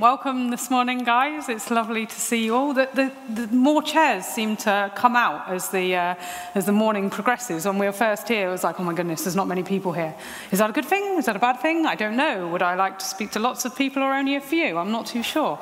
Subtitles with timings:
[0.00, 1.50] Welcome this morning, guys.
[1.50, 2.72] It's lovely to see you all.
[2.72, 6.14] The, the, the more chairs seem to come out as the, uh,
[6.54, 7.66] as the morning progresses.
[7.66, 9.92] When we were first here, it was like, oh my goodness, there's not many people
[9.92, 10.14] here.
[10.52, 11.18] Is that a good thing?
[11.18, 11.84] Is that a bad thing?
[11.84, 12.48] I don't know.
[12.48, 14.78] Would I like to speak to lots of people or only a few?
[14.78, 15.58] I'm not too sure.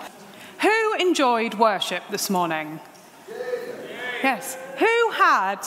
[0.62, 2.78] Who enjoyed worship this morning?
[4.22, 4.56] Yes.
[4.78, 5.66] Who had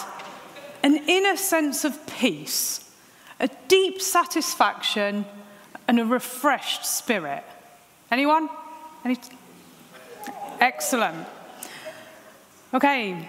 [0.81, 2.89] an inner sense of peace,
[3.37, 5.25] a deep satisfaction,
[5.89, 7.43] and a refreshed spirit?
[8.09, 8.47] Anyone?
[10.59, 11.27] Excellent.
[12.73, 13.27] Okay.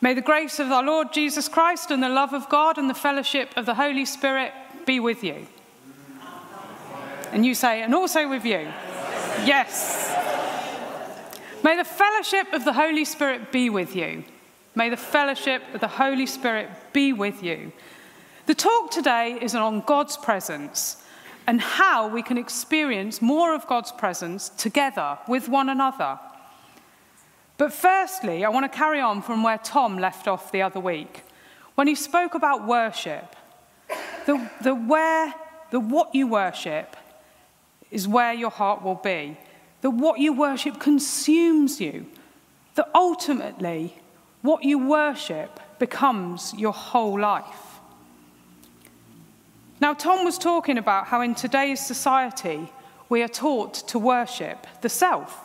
[0.00, 2.94] May the grace of our Lord Jesus Christ and the love of God and the
[2.94, 4.52] fellowship of the Holy Spirit
[4.86, 5.46] be with you.
[7.32, 8.66] And you say, and also with you.
[9.44, 10.10] Yes.
[11.62, 14.24] May the fellowship of the Holy Spirit be with you.
[14.74, 17.72] May the fellowship of the Holy Spirit be with you.
[18.46, 20.96] The talk today is on God's presence
[21.46, 26.18] and how we can experience more of God's presence together with one another.
[27.56, 31.22] But firstly, I want to carry on from where Tom left off the other week
[31.74, 33.36] when he spoke about worship.
[34.26, 35.34] The, the where,
[35.70, 36.96] the what you worship
[37.90, 39.36] is where your heart will be.
[39.80, 42.06] The what you worship consumes you.
[42.76, 43.98] That ultimately,
[44.42, 47.69] what you worship becomes your whole life.
[49.80, 52.70] Now, Tom was talking about how in today's society
[53.08, 55.38] we are taught to worship the self,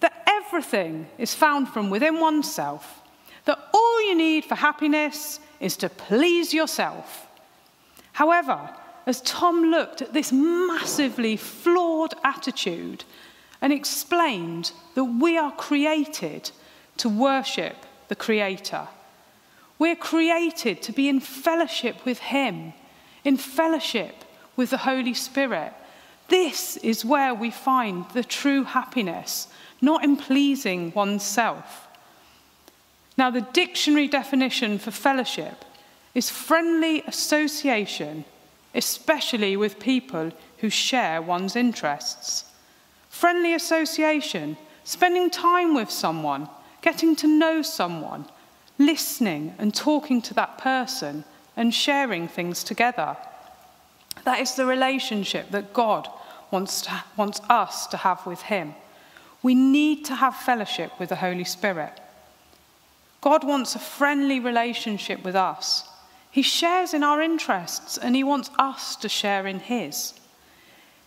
[0.00, 3.00] that everything is found from within oneself,
[3.46, 7.26] that all you need for happiness is to please yourself.
[8.12, 8.70] However,
[9.06, 13.04] as Tom looked at this massively flawed attitude
[13.62, 16.50] and explained that we are created
[16.98, 17.76] to worship
[18.08, 18.86] the Creator,
[19.78, 22.74] we're created to be in fellowship with Him
[23.28, 24.24] in fellowship
[24.56, 25.74] with the Holy Spirit.
[26.28, 29.48] This is where we find the true happiness,
[29.82, 31.88] not in pleasing oneself.
[33.18, 35.66] Now, the dictionary definition for fellowship
[36.14, 38.24] is friendly association,
[38.74, 42.44] especially with people who share one's interests.
[43.10, 46.48] Friendly association, spending time with someone,
[46.80, 48.24] getting to know someone,
[48.78, 51.24] listening and talking to that person
[51.58, 53.16] and sharing things together.
[54.24, 56.08] That is the relationship that God
[56.52, 58.74] wants, to, wants us to have with Him.
[59.42, 62.00] We need to have fellowship with the Holy Spirit.
[63.20, 65.84] God wants a friendly relationship with us.
[66.30, 70.14] He shares in our interests and He wants us to share in His.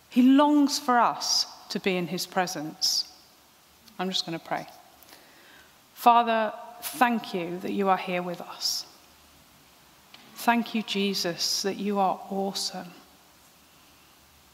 [0.10, 3.08] He longs for us to be in His presence.
[3.98, 4.68] I'm just going to pray.
[5.94, 6.52] Father,
[6.82, 8.86] thank you that you are here with us.
[10.42, 12.88] Thank you, Jesus, that you are awesome,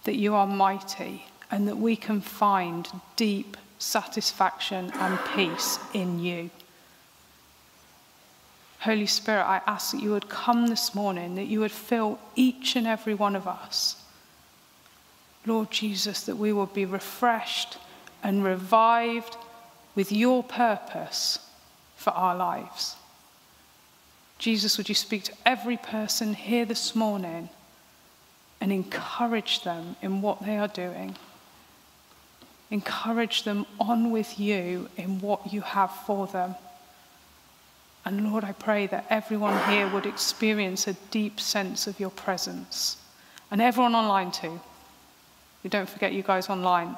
[0.03, 6.49] that you are mighty, and that we can find deep satisfaction and peace in you.
[8.79, 12.75] Holy Spirit, I ask that you would come this morning, that you would fill each
[12.75, 13.95] and every one of us.
[15.45, 17.77] Lord Jesus, that we would be refreshed
[18.21, 19.37] and revived
[19.95, 21.39] with your purpose
[21.95, 22.97] for our lives.
[24.37, 27.49] Jesus, would you speak to every person here this morning
[28.61, 31.15] and encourage them in what they are doing?
[32.69, 36.55] Encourage them on with you in what you have for them.
[38.05, 42.97] And Lord, I pray that everyone here would experience a deep sense of your presence.
[43.49, 44.59] And everyone online too.
[45.63, 46.95] We don't forget you guys online.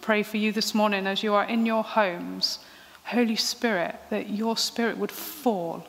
[0.00, 2.58] Pray for you this morning as you are in your homes.
[3.04, 5.86] Holy Spirit, that your spirit would fall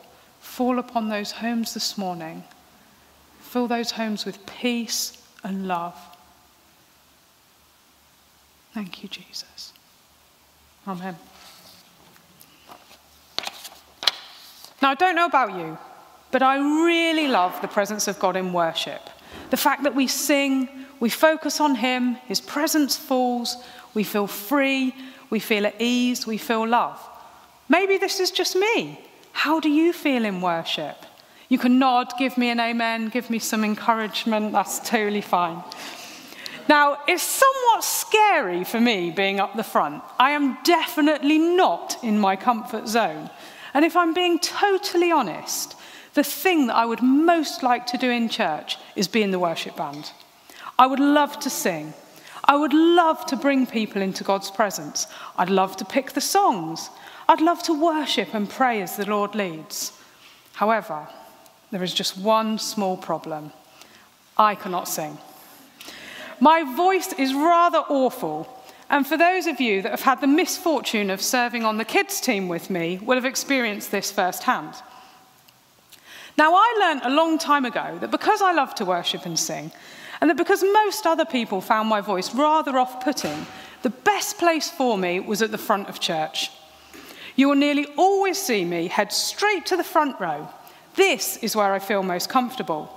[0.54, 2.44] fall upon those homes this morning.
[3.40, 5.98] Fill those homes with peace and love.
[8.72, 9.72] Thank you, Jesus.
[10.86, 11.16] Amen.
[14.80, 15.76] Now, I don't know about you,
[16.30, 19.10] but I really love the presence of God in worship.
[19.50, 20.68] The fact that we sing,
[21.00, 23.56] we focus on Him, His presence falls,
[23.92, 24.94] we feel free,
[25.30, 27.00] we feel at ease, we feel love.
[27.68, 29.00] Maybe this is just me.
[29.34, 30.96] How do you feel in worship?
[31.48, 35.62] You can nod, give me an amen, give me some encouragement, that's totally fine.
[36.68, 40.02] Now, it's somewhat scary for me being up the front.
[40.18, 43.28] I am definitely not in my comfort zone.
[43.74, 45.76] And if I'm being totally honest,
[46.14, 49.38] the thing that I would most like to do in church is be in the
[49.38, 50.12] worship band.
[50.78, 51.92] I would love to sing.
[52.44, 55.06] I would love to bring people into God's presence.
[55.36, 56.88] I'd love to pick the songs.
[57.28, 59.92] I'd love to worship and pray as the Lord leads.
[60.54, 61.08] However,
[61.70, 63.52] there is just one small problem
[64.36, 65.18] I cannot sing.
[66.40, 68.48] My voice is rather awful,
[68.90, 72.20] And for those of you that have had the misfortune of serving on the kids'
[72.20, 74.74] team with me, will have experienced this firsthand.
[76.36, 79.72] Now, I learned a long time ago that because I love to worship and sing,
[80.20, 83.46] and that because most other people found my voice rather off putting,
[83.82, 86.50] the best place for me was at the front of church.
[87.36, 90.48] You will nearly always see me head straight to the front row.
[90.94, 92.88] This is where I feel most comfortable.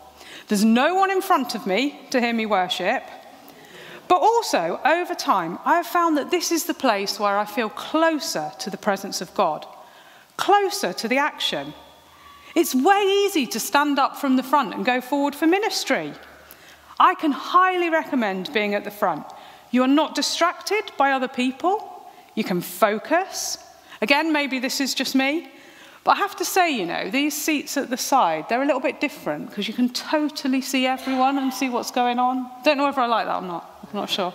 [0.48, 3.04] There's no one in front of me to hear me worship.
[4.08, 7.70] But also, over time, I have found that this is the place where I feel
[7.70, 9.66] closer to the presence of God,
[10.38, 11.74] closer to the action.
[12.56, 16.14] It's way easy to stand up from the front and go forward for ministry.
[17.00, 19.26] I can highly recommend being at the front.
[19.72, 23.58] You are not distracted by other people, you can focus.
[24.02, 25.50] Again, maybe this is just me,
[26.04, 28.80] but I have to say, you know, these seats at the side, they're a little
[28.80, 32.50] bit different because you can totally see everyone and see what's going on.
[32.64, 34.34] Don't know whether I like that or not, I'm not sure.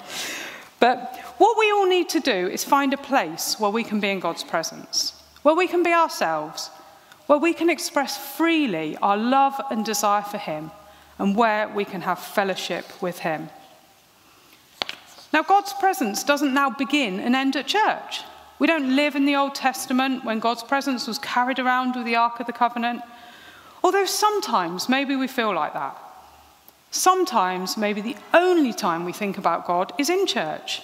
[0.81, 4.11] But what we all need to do is find a place where we can be
[4.11, 6.69] in God's presence, where we can be ourselves,
[7.26, 10.73] where we can express freely our love and desire for Him,
[11.19, 13.49] and where we can have fellowship with Him.
[15.32, 18.23] Now, God's presence doesn't now begin and end at church.
[18.58, 22.16] We don't live in the Old Testament when God's presence was carried around with the
[22.16, 23.02] Ark of the Covenant.
[23.82, 25.96] Although sometimes maybe we feel like that.
[26.90, 30.82] Sometimes maybe the only time we think about God is in church.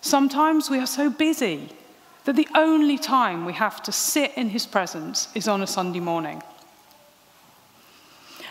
[0.00, 1.68] Sometimes we are so busy
[2.24, 6.00] that the only time we have to sit in his presence is on a Sunday
[6.00, 6.42] morning.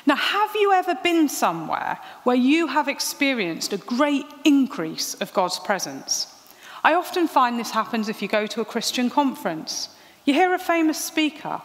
[0.05, 5.59] Now, have you ever been somewhere where you have experienced a great increase of God's
[5.59, 6.33] presence?
[6.83, 9.89] I often find this happens if you go to a Christian conference.
[10.25, 11.61] You hear a famous speaker.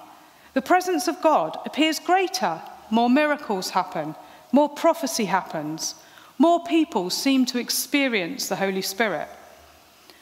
[0.55, 2.61] The presence of God appears greater.
[2.91, 4.15] More miracles happen.
[4.53, 5.95] More prophecy happens.
[6.39, 9.29] More people seem to experience the Holy Spirit.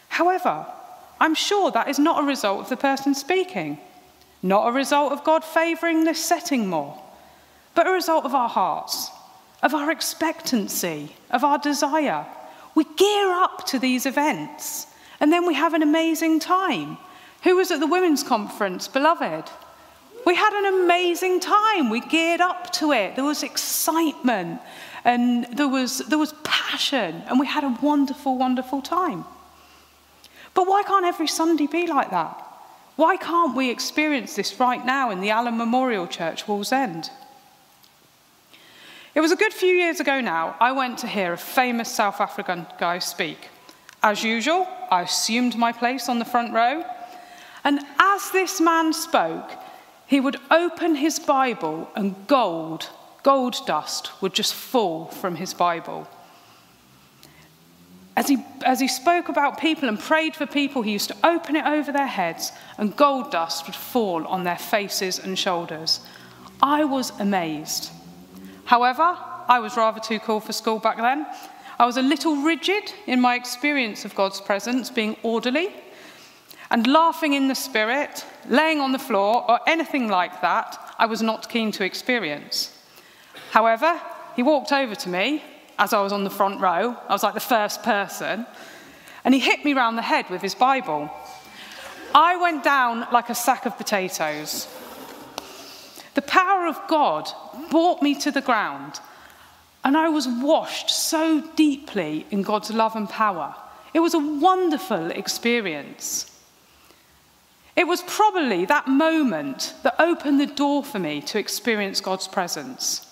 [0.09, 0.67] However,
[1.21, 3.79] I'm sure that is not a result of the person speaking,
[4.43, 7.00] not a result of God favouring this setting more,
[7.75, 9.11] but a result of our hearts,
[9.62, 12.27] of our expectancy, of our desire
[12.75, 14.87] we gear up to these events
[15.21, 16.99] and then we have an amazing time.
[17.45, 19.51] Who was at the women's conference, beloved?
[20.25, 21.91] We had an amazing time.
[21.91, 23.17] We geared up to it.
[23.17, 24.61] There was excitement
[25.05, 29.25] and there was, there was passion, and we had a wonderful, wonderful time.
[30.55, 32.39] But why can't every Sunday be like that?
[32.97, 37.11] Why can't we experience this right now in the Allen Memorial Church, Wallsend?
[39.14, 42.19] It was a good few years ago now, I went to hear a famous South
[42.19, 43.49] African guy speak.
[44.03, 46.82] As usual, I assumed my place on the front row.
[47.62, 49.50] And as this man spoke,
[50.06, 52.88] he would open his Bible and gold,
[53.23, 56.09] gold dust, would just fall from his Bible.
[58.17, 61.55] As he, as he spoke about people and prayed for people, he used to open
[61.55, 66.00] it over their heads and gold dust would fall on their faces and shoulders.
[66.62, 67.91] I was amazed.
[68.64, 69.17] However,
[69.49, 71.26] I was rather too cool for school back then.
[71.79, 75.75] I was a little rigid in my experience of God's presence, being orderly,
[76.70, 81.20] and laughing in the spirit, laying on the floor, or anything like that, I was
[81.20, 82.79] not keen to experience.
[83.50, 84.00] However,
[84.37, 85.43] he walked over to me
[85.79, 86.97] as I was on the front row.
[87.09, 88.47] I was like the first person.
[89.25, 91.11] And he hit me round the head with his Bible.
[92.14, 94.69] I went down like a sack of potatoes.
[96.14, 97.31] The power of God
[97.71, 99.00] brought me to the ground,
[99.85, 103.54] and I was washed so deeply in God's love and power.
[103.95, 106.28] It was a wonderful experience.
[107.75, 113.07] It was probably that moment that opened the door for me to experience God's presence,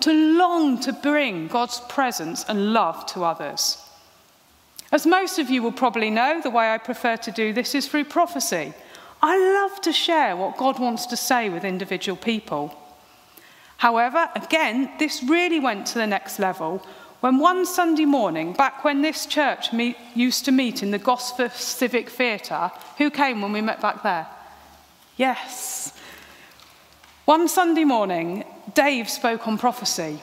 [0.00, 3.78] to long to bring God's presence and love to others.
[4.92, 7.86] As most of you will probably know, the way I prefer to do this is
[7.86, 8.72] through prophecy.
[9.22, 12.74] I love to share what God wants to say with individual people.
[13.76, 16.82] However, again, this really went to the next level
[17.20, 21.54] when one Sunday morning, back when this church meet, used to meet in the Gosforth
[21.54, 24.26] Civic Theatre, who came when we met back there?
[25.18, 25.92] Yes.
[27.26, 30.18] One Sunday morning, Dave spoke on prophecy,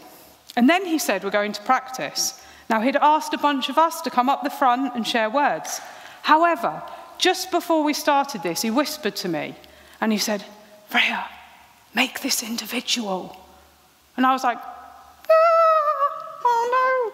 [0.56, 2.44] and then he said, We're going to practice.
[2.68, 5.80] Now, he'd asked a bunch of us to come up the front and share words.
[6.24, 6.82] However,
[7.18, 9.56] just before we started this, he whispered to me
[10.02, 10.44] and he said,
[10.90, 11.26] Freya,
[11.94, 13.36] make this individual.
[14.16, 15.24] And I was like, ah,
[16.46, 17.14] oh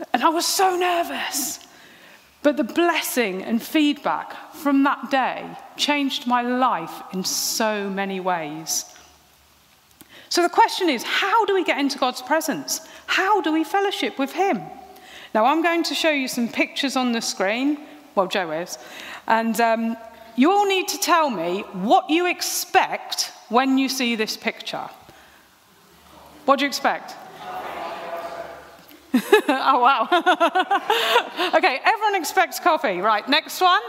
[0.00, 0.06] no.
[0.12, 1.66] And I was so nervous.
[2.42, 5.44] But the blessing and feedback from that day
[5.76, 8.84] changed my life in so many ways.
[10.28, 12.86] So the question is how do we get into God's presence?
[13.06, 14.62] How do we fellowship with Him?
[15.34, 17.78] Now, I'm going to show you some pictures on the screen.
[18.14, 18.78] Well, Joe is.
[19.28, 19.96] And um,
[20.36, 24.88] you all need to tell me what you expect when you see this picture.
[26.46, 27.14] What do you expect?
[29.14, 30.08] oh, wow.
[31.54, 33.00] okay, everyone expects coffee.
[33.00, 33.82] Right, next one.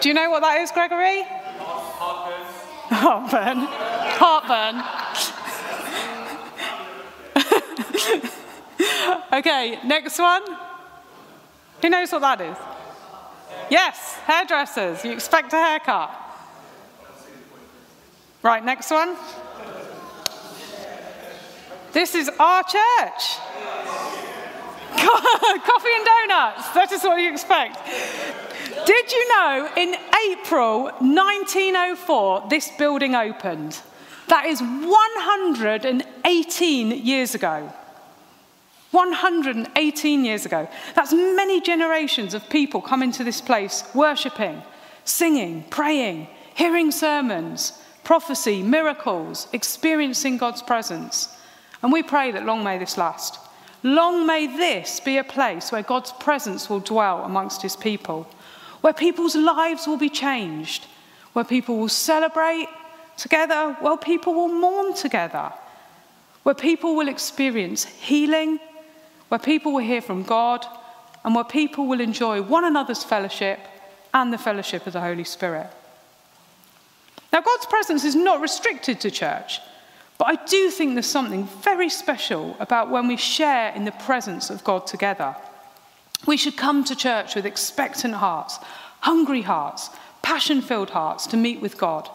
[0.00, 1.22] Do you know what that is, Gregory?
[2.90, 3.66] Heartburn.
[4.20, 4.82] Heartburn.
[9.32, 10.42] okay, next one.
[11.86, 12.56] Who knows what that is?
[13.70, 15.04] Yes, hairdressers.
[15.04, 16.10] You expect a haircut.
[18.42, 19.14] Right, next one.
[21.92, 22.72] This is our church.
[24.96, 26.70] Coffee and donuts.
[26.70, 27.78] That is what you expect.
[28.84, 29.94] Did you know in
[30.32, 33.80] April 1904 this building opened?
[34.26, 37.72] That is 118 years ago.
[38.96, 40.66] 118 years ago.
[40.94, 44.62] That's many generations of people coming to this place, worshipping,
[45.04, 51.28] singing, praying, hearing sermons, prophecy, miracles, experiencing God's presence.
[51.82, 53.38] And we pray that long may this last.
[53.82, 58.26] Long may this be a place where God's presence will dwell amongst his people,
[58.80, 60.86] where people's lives will be changed,
[61.34, 62.68] where people will celebrate
[63.18, 65.52] together, where people will mourn together,
[66.44, 68.58] where people will experience healing,
[69.28, 70.64] where people will hear from God,
[71.24, 73.58] and where people will enjoy one another's fellowship
[74.14, 75.68] and the fellowship of the Holy Spirit.
[77.32, 79.60] Now, God's presence is not restricted to church.
[80.18, 84.48] But I do think there's something very special about when we share in the presence
[84.50, 85.36] of God together.
[86.26, 88.58] We should come to church with expectant hearts,
[89.00, 89.90] hungry hearts,
[90.22, 92.08] passion filled hearts to meet with God,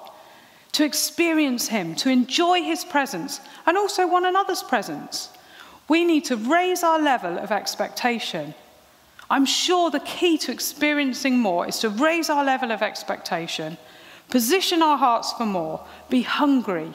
[0.72, 5.30] to experience Him, to enjoy His presence, and also one another's presence.
[5.92, 8.54] We need to raise our level of expectation.
[9.30, 13.78] I'm sure the key to experiencing more is to raise our level of expectation,
[14.30, 16.94] position our hearts for more, be hungry,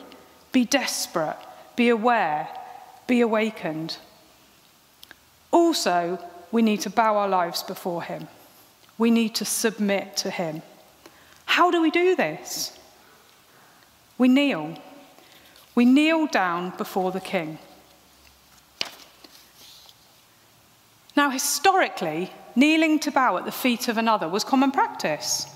[0.50, 1.36] be desperate,
[1.76, 2.48] be aware,
[3.06, 3.98] be awakened.
[5.50, 6.18] Also,
[6.50, 8.28] we need to bow our lives before Him.
[8.96, 10.62] We need to submit to Him.
[11.44, 12.78] How do we do this?
[14.16, 14.78] We kneel.
[15.74, 17.58] We kneel down before the King.
[21.16, 25.46] Now, historically, kneeling to bow at the feet of another was common practice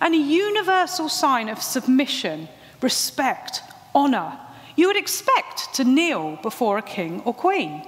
[0.00, 2.48] and a universal sign of submission,
[2.80, 3.62] respect,
[3.94, 4.38] honour,
[4.76, 7.86] you would expect to kneel before a king or queen.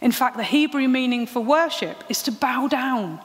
[0.00, 3.20] In fact, the Hebrew meaning for worship is to bow down,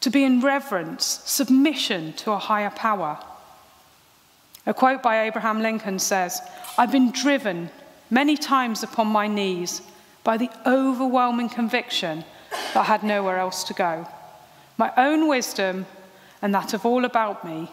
[0.00, 3.18] to be in reverence, submission to a higher power.
[4.64, 6.40] A quote by Abraham Lincoln says,
[6.78, 7.70] I've been driven
[8.08, 9.82] many times upon my knees
[10.24, 12.24] by the overwhelming conviction
[12.74, 14.06] that I had nowhere else to go.
[14.76, 15.86] My own wisdom
[16.42, 17.70] and that of all about me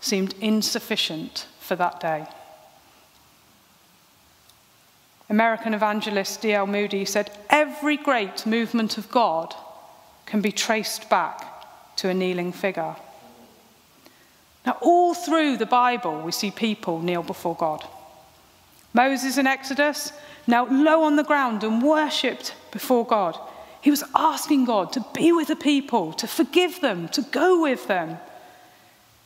[0.00, 2.26] seemed insufficient for that day.
[5.28, 6.66] American evangelist D.L.
[6.66, 9.54] Moody said, Every great movement of God
[10.26, 12.96] can be traced back to a kneeling figure.
[14.66, 17.86] Now, all through the Bible, we see people kneel before God.
[18.92, 20.12] Moses in Exodus
[20.46, 23.38] knelt low on the ground and worshipped before God.
[23.80, 27.86] He was asking God to be with the people, to forgive them, to go with
[27.86, 28.18] them.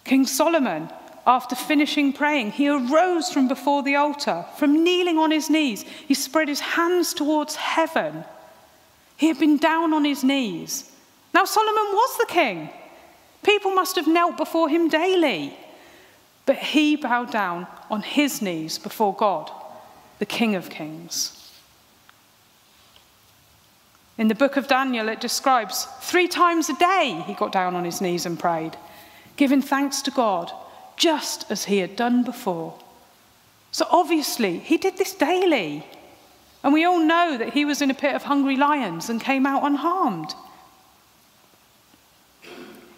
[0.05, 0.89] King Solomon
[1.27, 4.45] after finishing praying, he arose from before the altar.
[4.59, 8.25] From kneeling on his knees, he spread his hands towards heaven.
[9.17, 10.91] He had been down on his knees.
[11.33, 12.69] Now, Solomon was the king.
[13.43, 15.57] People must have knelt before him daily.
[16.47, 19.51] But he bowed down on his knees before God,
[20.19, 21.44] the King of Kings.
[24.17, 27.85] In the book of Daniel, it describes three times a day he got down on
[27.85, 28.77] his knees and prayed,
[29.37, 30.53] giving thanks to God
[30.97, 32.79] just as he had done before.
[33.73, 35.85] So obviously, he did this daily.
[36.63, 39.47] And we all know that he was in a pit of hungry lions and came
[39.47, 40.33] out unharmed.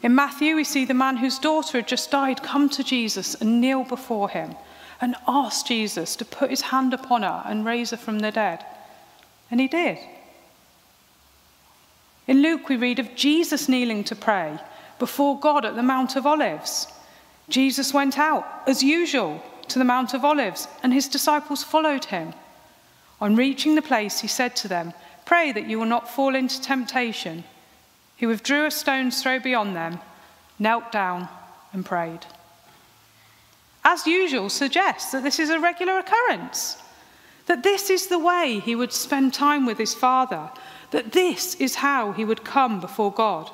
[0.02, 3.60] In Matthew, we see the man whose daughter had just died come to Jesus and
[3.60, 4.54] kneel before him
[5.00, 8.64] and ask Jesus to put his hand upon her and raise her from the dead.
[9.50, 9.98] And he did.
[12.26, 14.58] In Luke, we read of Jesus kneeling to pray
[14.98, 16.88] before God at the Mount of Olives.
[17.48, 22.34] Jesus went out, as usual, to the Mount of Olives, and his disciples followed him.
[23.20, 24.92] On reaching the place, he said to them,
[25.24, 27.44] Pray that you will not fall into temptation.
[28.16, 30.00] He withdrew a stone's throw beyond them,
[30.58, 31.28] knelt down,
[31.72, 32.26] and prayed.
[33.84, 36.78] As usual, suggests that this is a regular occurrence.
[37.46, 40.50] that this is the way he would spend time with his Father,
[40.90, 43.50] that this is how he would come before God.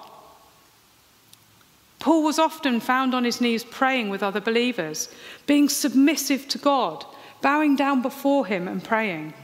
[1.98, 5.08] Paul was often found on his knees praying with other believers,
[5.46, 7.04] being submissive to God,
[7.40, 9.34] bowing down before him and praying.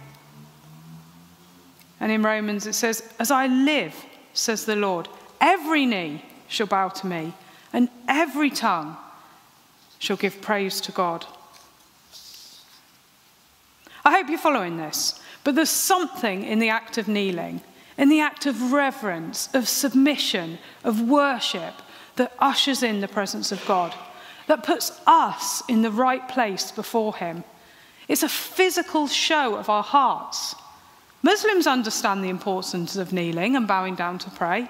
[2.00, 3.94] And in Romans it says, As I live,
[4.32, 5.08] says the Lord,
[5.40, 7.32] every knee shall bow to me,
[7.72, 8.96] and every tongue
[9.98, 11.26] shall give praise to God.
[14.04, 17.60] I hope you're following this, but there's something in the act of kneeling,
[17.98, 21.74] in the act of reverence, of submission, of worship
[22.14, 23.92] that ushers in the presence of God,
[24.46, 27.42] that puts us in the right place before Him.
[28.06, 30.54] It's a physical show of our hearts.
[31.22, 34.68] Muslims understand the importance of kneeling and bowing down to pray.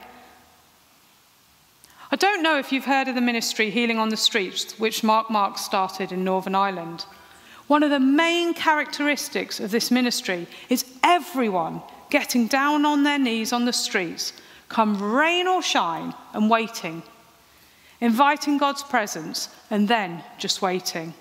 [2.11, 5.31] I don't know if you've heard of the ministry Healing on the Streets, which Mark
[5.31, 7.05] Marx started in Northern Ireland.
[7.67, 13.53] One of the main characteristics of this ministry is everyone getting down on their knees
[13.53, 14.33] on the streets,
[14.69, 17.03] come rain or shine, and waiting,
[18.00, 21.15] inviting God's presence, and then just waiting.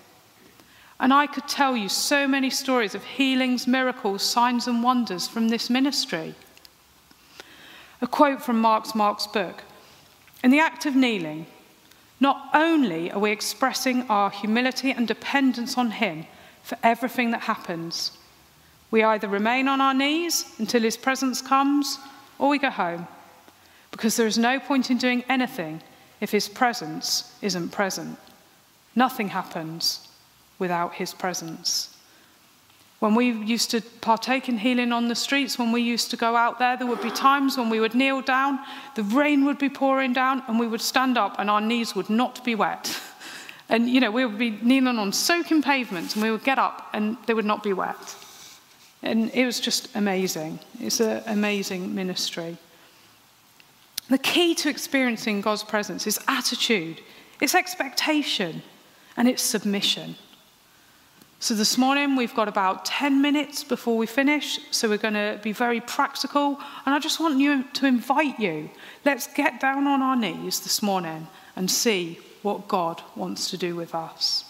[0.99, 5.49] And I could tell you so many stories of healings, miracles, signs, and wonders from
[5.49, 6.33] this ministry.
[8.01, 9.63] A quote from Mark's Marx's book
[10.43, 11.45] In the act of kneeling,
[12.19, 16.25] not only are we expressing our humility and dependence on Him
[16.63, 18.17] for everything that happens,
[18.91, 21.97] we either remain on our knees until His presence comes
[22.39, 23.07] or we go home,
[23.91, 25.81] because there is no point in doing anything
[26.21, 28.17] if His presence isn't present.
[28.95, 30.07] Nothing happens
[30.59, 31.95] without his presence.
[32.99, 36.35] When we used to partake in healing on the streets, when we used to go
[36.35, 38.57] out there, there would be times when we would kneel down,
[38.95, 42.09] the rain would be pouring down, and we would stand up and our knees would
[42.09, 42.99] not be wet.
[43.69, 46.87] And, you know, we would be kneeling on soaking pavements and we would get up
[46.93, 48.15] and they would not be wet.
[49.03, 50.59] And it was just amazing.
[50.79, 52.57] It's an amazing ministry.
[54.09, 57.01] The key to experiencing God's presence is attitude,
[57.41, 58.63] it's expectation,
[59.17, 60.15] and it's submission.
[61.39, 65.39] So this morning we've got about 10 minutes before we finish, so we're going to
[65.43, 66.59] be very practical.
[66.85, 68.71] And I just want you to invite you.
[69.05, 73.75] Let's get down on our knees this morning and see what God wants to do
[73.75, 74.46] with us.